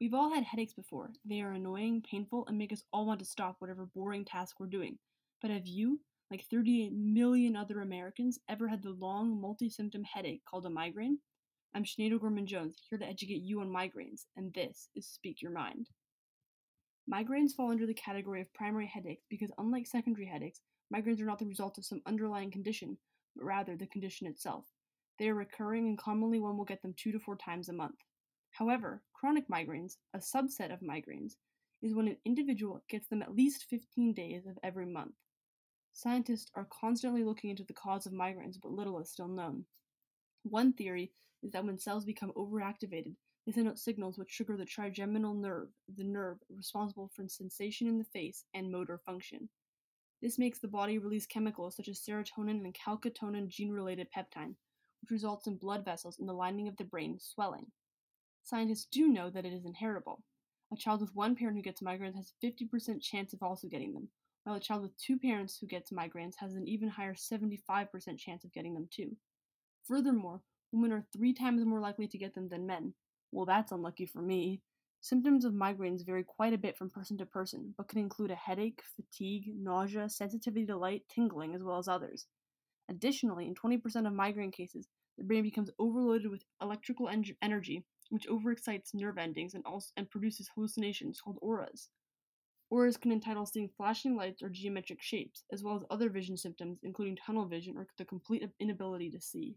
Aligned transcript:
We've 0.00 0.14
all 0.14 0.32
had 0.32 0.44
headaches 0.44 0.74
before. 0.74 1.10
They 1.24 1.40
are 1.40 1.50
annoying, 1.50 2.04
painful, 2.08 2.46
and 2.46 2.56
make 2.56 2.72
us 2.72 2.84
all 2.92 3.04
want 3.04 3.18
to 3.18 3.24
stop 3.24 3.56
whatever 3.58 3.88
boring 3.96 4.24
task 4.24 4.60
we're 4.60 4.68
doing. 4.68 4.96
But 5.42 5.50
have 5.50 5.66
you, 5.66 5.98
like 6.30 6.44
38 6.48 6.92
million 6.92 7.56
other 7.56 7.80
Americans, 7.80 8.38
ever 8.48 8.68
had 8.68 8.80
the 8.80 8.90
long, 8.90 9.40
multi 9.40 9.68
symptom 9.68 10.04
headache 10.04 10.42
called 10.48 10.66
a 10.66 10.70
migraine? 10.70 11.18
I'm 11.74 11.82
Sinead 11.82 12.18
Gorman 12.20 12.46
Jones, 12.46 12.76
here 12.88 12.98
to 13.00 13.04
educate 13.04 13.42
you 13.42 13.60
on 13.60 13.70
migraines, 13.70 14.26
and 14.36 14.54
this 14.54 14.88
is 14.94 15.04
Speak 15.08 15.42
Your 15.42 15.50
Mind. 15.50 15.88
Migraines 17.12 17.56
fall 17.56 17.72
under 17.72 17.86
the 17.86 17.94
category 17.94 18.40
of 18.40 18.54
primary 18.54 18.86
headaches 18.86 19.24
because, 19.28 19.50
unlike 19.58 19.88
secondary 19.88 20.26
headaches, 20.26 20.60
migraines 20.94 21.20
are 21.20 21.26
not 21.26 21.40
the 21.40 21.46
result 21.46 21.76
of 21.76 21.84
some 21.84 22.02
underlying 22.06 22.52
condition, 22.52 22.96
but 23.34 23.44
rather 23.44 23.76
the 23.76 23.88
condition 23.88 24.28
itself. 24.28 24.64
They 25.18 25.28
are 25.28 25.34
recurring, 25.34 25.88
and 25.88 25.98
commonly 25.98 26.38
one 26.38 26.56
will 26.56 26.64
get 26.64 26.82
them 26.82 26.94
two 26.96 27.10
to 27.10 27.18
four 27.18 27.36
times 27.36 27.68
a 27.68 27.72
month. 27.72 27.98
However, 28.50 29.02
chronic 29.12 29.48
migraines, 29.48 29.96
a 30.14 30.18
subset 30.18 30.72
of 30.72 30.80
migraines, 30.80 31.36
is 31.80 31.94
when 31.94 32.08
an 32.08 32.16
individual 32.24 32.82
gets 32.88 33.08
them 33.08 33.22
at 33.22 33.34
least 33.34 33.66
15 33.70 34.12
days 34.12 34.46
of 34.46 34.58
every 34.62 34.86
month. 34.86 35.14
Scientists 35.92 36.50
are 36.54 36.68
constantly 36.70 37.24
looking 37.24 37.50
into 37.50 37.64
the 37.64 37.72
cause 37.72 38.06
of 38.06 38.12
migraines, 38.12 38.56
but 38.60 38.72
little 38.72 38.98
is 39.00 39.10
still 39.10 39.28
known. 39.28 39.64
One 40.42 40.72
theory 40.72 41.12
is 41.42 41.52
that 41.52 41.64
when 41.64 41.78
cells 41.78 42.04
become 42.04 42.32
overactivated, 42.36 43.14
they 43.46 43.52
send 43.52 43.68
out 43.68 43.78
signals 43.78 44.18
which 44.18 44.34
trigger 44.34 44.56
the 44.56 44.64
trigeminal 44.64 45.34
nerve, 45.34 45.68
the 45.96 46.04
nerve 46.04 46.38
responsible 46.48 47.10
for 47.14 47.26
sensation 47.28 47.86
in 47.86 47.98
the 47.98 48.04
face 48.04 48.44
and 48.54 48.70
motor 48.70 48.98
function. 48.98 49.48
This 50.20 50.38
makes 50.38 50.58
the 50.58 50.68
body 50.68 50.98
release 50.98 51.26
chemicals 51.26 51.76
such 51.76 51.88
as 51.88 52.00
serotonin 52.00 52.64
and 52.64 52.74
calcitonin 52.74 53.48
gene 53.48 53.70
related 53.70 54.08
peptide, 54.10 54.54
which 55.00 55.10
results 55.10 55.46
in 55.46 55.56
blood 55.56 55.84
vessels 55.84 56.18
in 56.18 56.26
the 56.26 56.32
lining 56.32 56.68
of 56.68 56.76
the 56.76 56.84
brain 56.84 57.18
swelling. 57.20 57.70
Scientists 58.48 58.86
do 58.90 59.08
know 59.08 59.28
that 59.28 59.44
it 59.44 59.52
is 59.52 59.66
inheritable. 59.66 60.22
A 60.72 60.76
child 60.76 61.02
with 61.02 61.14
one 61.14 61.36
parent 61.36 61.58
who 61.58 61.62
gets 61.62 61.82
migraines 61.82 62.16
has 62.16 62.32
a 62.32 62.46
50% 62.46 63.02
chance 63.02 63.34
of 63.34 63.42
also 63.42 63.68
getting 63.68 63.92
them, 63.92 64.08
while 64.44 64.56
a 64.56 64.60
child 64.60 64.80
with 64.80 64.96
two 64.96 65.18
parents 65.18 65.58
who 65.58 65.66
gets 65.66 65.90
migraines 65.90 66.32
has 66.36 66.54
an 66.54 66.66
even 66.66 66.88
higher 66.88 67.12
75% 67.12 68.18
chance 68.18 68.44
of 68.44 68.52
getting 68.54 68.72
them 68.72 68.88
too. 68.90 69.14
Furthermore, 69.84 70.40
women 70.72 70.92
are 70.92 71.04
three 71.12 71.34
times 71.34 71.62
more 71.66 71.78
likely 71.78 72.08
to 72.08 72.16
get 72.16 72.34
them 72.34 72.48
than 72.48 72.66
men, 72.66 72.94
well, 73.32 73.44
that's 73.44 73.70
unlucky 73.70 74.06
for 74.06 74.22
me. 74.22 74.62
Symptoms 75.02 75.44
of 75.44 75.52
migraines 75.52 76.06
vary 76.06 76.24
quite 76.24 76.54
a 76.54 76.58
bit 76.58 76.78
from 76.78 76.88
person 76.88 77.18
to 77.18 77.26
person, 77.26 77.74
but 77.76 77.88
can 77.88 77.98
include 77.98 78.30
a 78.30 78.34
headache, 78.34 78.82
fatigue, 78.96 79.52
nausea, 79.58 80.08
sensitivity 80.08 80.64
to 80.64 80.76
light, 80.78 81.02
tingling, 81.10 81.54
as 81.54 81.62
well 81.62 81.76
as 81.76 81.86
others. 81.86 82.24
Additionally, 82.88 83.46
in 83.46 83.54
20% 83.54 84.06
of 84.06 84.14
migraine 84.14 84.52
cases, 84.52 84.88
the 85.18 85.24
brain 85.24 85.42
becomes 85.42 85.70
overloaded 85.78 86.30
with 86.30 86.44
electrical 86.62 87.10
en- 87.10 87.36
energy, 87.42 87.84
which 88.10 88.28
overexcites 88.28 88.94
nerve 88.94 89.18
endings 89.18 89.54
and, 89.54 89.64
also, 89.64 89.88
and 89.96 90.10
produces 90.10 90.50
hallucinations 90.54 91.20
called 91.20 91.38
auras. 91.42 91.90
Auras 92.70 92.96
can 92.96 93.12
entitle 93.12 93.46
seeing 93.46 93.70
flashing 93.76 94.14
lights 94.16 94.42
or 94.42 94.50
geometric 94.50 95.00
shapes, 95.00 95.44
as 95.52 95.62
well 95.62 95.76
as 95.76 95.84
other 95.90 96.10
vision 96.10 96.36
symptoms, 96.36 96.80
including 96.82 97.16
tunnel 97.16 97.46
vision 97.46 97.76
or 97.76 97.86
the 97.96 98.04
complete 98.04 98.42
inability 98.60 99.10
to 99.10 99.20
see. 99.20 99.56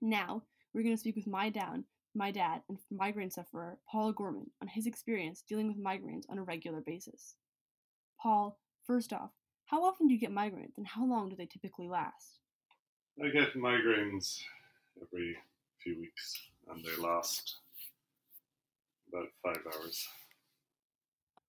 Now, 0.00 0.42
we're 0.72 0.82
going 0.82 0.96
to 0.96 1.00
speak 1.00 1.14
with 1.14 1.28
my 1.28 1.50
dad, 1.50 1.84
my 2.14 2.32
dad, 2.32 2.62
and 2.68 2.78
migraine 2.90 3.30
sufferer 3.30 3.78
Paul 3.88 4.12
Gorman 4.12 4.50
on 4.60 4.68
his 4.68 4.86
experience 4.86 5.44
dealing 5.48 5.68
with 5.68 5.82
migraines 5.82 6.24
on 6.28 6.38
a 6.38 6.42
regular 6.42 6.80
basis. 6.80 7.36
Paul, 8.20 8.58
first 8.84 9.12
off, 9.12 9.30
how 9.66 9.84
often 9.84 10.08
do 10.08 10.14
you 10.14 10.20
get 10.20 10.30
migraines 10.30 10.76
and 10.76 10.86
how 10.86 11.06
long 11.06 11.28
do 11.28 11.36
they 11.36 11.46
typically 11.46 11.88
last? 11.88 12.40
I 13.22 13.28
get 13.28 13.54
migraines 13.54 14.40
every 15.00 15.36
few 15.82 16.00
weeks 16.00 16.34
and 16.68 16.84
they 16.84 17.02
last 17.02 17.56
about 19.12 19.28
five 19.42 19.62
hours. 19.74 20.06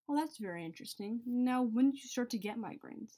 Well, 0.07 0.17
that's 0.17 0.37
very 0.37 0.63
interesting. 0.63 1.21
Now, 1.25 1.63
when 1.63 1.91
did 1.91 2.03
you 2.03 2.09
start 2.09 2.29
to 2.31 2.37
get 2.37 2.57
migraines? 2.57 3.17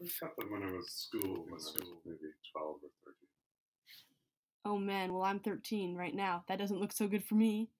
I 0.00 0.06
got 0.20 0.36
them 0.36 0.50
when 0.50 0.62
I 0.62 0.72
was 0.72 0.90
school, 0.90 1.44
when 1.44 1.52
was 1.52 1.74
maybe 2.04 2.18
12 2.52 2.74
or 2.74 2.90
13. 3.04 3.14
Oh 4.64 4.78
man, 4.78 5.12
well, 5.12 5.22
I'm 5.22 5.38
13 5.38 5.94
right 5.94 6.14
now. 6.14 6.44
That 6.48 6.58
doesn't 6.58 6.80
look 6.80 6.92
so 6.92 7.06
good 7.06 7.24
for 7.24 7.36
me. 7.36 7.70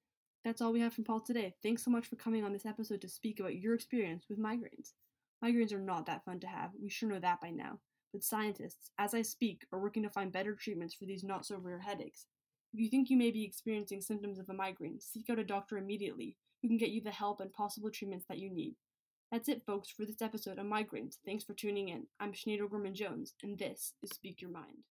That's 0.45 0.63
all 0.63 0.73
we 0.73 0.81
have 0.81 0.95
from 0.95 1.05
Paul 1.05 1.21
today. 1.21 1.55
Thanks 1.63 1.85
so 1.85 1.91
much 1.91 2.07
for 2.07 2.15
coming 2.15 2.45
on 2.45 2.53
this 2.53 2.65
episode 2.65 3.01
to 3.01 3.09
speak 3.09 3.41
about 3.41 3.57
your 3.57 3.75
experience 3.75 4.27
with 4.31 4.39
migraines. 4.39 4.93
Migraines 5.45 5.73
are 5.73 5.81
not 5.81 6.07
that 6.07 6.25
fun 6.25 6.39
to 6.41 6.47
have, 6.47 6.71
we 6.81 6.89
sure 6.89 7.09
know 7.09 7.19
that 7.19 7.41
by 7.41 7.51
now. 7.51 7.81
But 8.13 8.23
scientists, 8.23 8.93
as 8.99 9.13
I 9.13 9.23
speak, 9.23 9.67
are 9.73 9.81
working 9.81 10.05
to 10.05 10.09
find 10.09 10.33
better 10.33 10.55
treatments 10.55 10.95
for 10.95 11.05
these 11.05 11.25
not 11.25 11.45
so 11.45 11.59
rare 11.59 11.81
headaches. 11.81 12.27
If 12.73 12.81
you 12.81 12.89
think 12.89 13.11
you 13.11 13.17
may 13.17 13.31
be 13.31 13.45
experiencing 13.45 14.01
symptoms 14.01 14.39
of 14.39 14.49
a 14.49 14.55
migraine, 14.55 15.01
seek 15.01 15.31
out 15.31 15.39
a 15.39 15.45
doctor 15.45 15.79
immediately 15.79 16.37
who 16.61 16.69
can 16.69 16.77
get 16.77 16.91
you 16.91 17.01
the 17.01 17.11
help 17.11 17.41
and 17.41 17.53
possible 17.53 17.91
treatments 17.91 18.27
that 18.29 18.39
you 18.39 18.51
need. 18.51 18.75
That's 19.33 19.49
it, 19.49 19.65
folks, 19.67 19.91
for 19.91 20.05
this 20.05 20.23
episode 20.23 20.59
on 20.59 20.71
migraines. 20.71 21.17
Thanks 21.25 21.45
for 21.45 21.55
tuning 21.55 21.89
in. 21.89 22.07
I'm 22.21 22.33
Sinead 22.33 22.95
Jones, 22.95 23.35
and 23.43 23.59
this 23.59 23.95
is 24.03 24.11
Speak 24.11 24.41
Your 24.41 24.51
Mind. 24.51 24.87